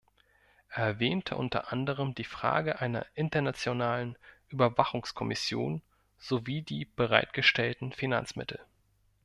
Er 0.69 0.83
erwähnte 0.85 1.37
unter 1.37 1.71
anderem 1.71 2.15
die 2.15 2.23
Frage 2.23 2.79
einer 2.81 3.05
internationalen 3.13 4.17
Überwachungskommission 4.49 5.83
sowie 6.17 6.63
die 6.63 6.85
bereitgestellten 6.85 7.91
Finanzmittel. 7.91 8.59